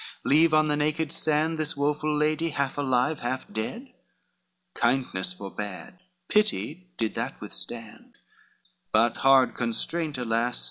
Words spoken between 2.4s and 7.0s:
half alive, half dead? Kindness forbade, pity